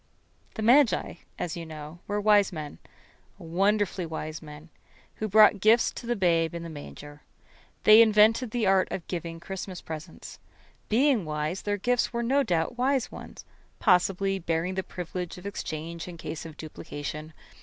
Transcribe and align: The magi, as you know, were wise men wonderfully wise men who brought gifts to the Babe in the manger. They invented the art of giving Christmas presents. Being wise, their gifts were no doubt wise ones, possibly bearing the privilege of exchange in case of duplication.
The 0.55 0.63
magi, 0.63 1.13
as 1.37 1.55
you 1.55 1.63
know, 1.63 1.99
were 2.07 2.19
wise 2.19 2.51
men 2.51 2.79
wonderfully 3.37 4.07
wise 4.07 4.41
men 4.41 4.69
who 5.17 5.27
brought 5.27 5.59
gifts 5.59 5.91
to 5.91 6.07
the 6.07 6.15
Babe 6.15 6.55
in 6.55 6.63
the 6.63 6.71
manger. 6.71 7.21
They 7.83 8.01
invented 8.01 8.49
the 8.49 8.65
art 8.65 8.87
of 8.91 9.05
giving 9.05 9.39
Christmas 9.39 9.79
presents. 9.79 10.39
Being 10.89 11.23
wise, 11.23 11.61
their 11.61 11.77
gifts 11.77 12.11
were 12.11 12.23
no 12.23 12.41
doubt 12.41 12.79
wise 12.79 13.11
ones, 13.11 13.45
possibly 13.77 14.39
bearing 14.39 14.73
the 14.73 14.81
privilege 14.81 15.37
of 15.37 15.45
exchange 15.45 16.07
in 16.07 16.17
case 16.17 16.47
of 16.47 16.57
duplication. 16.57 17.33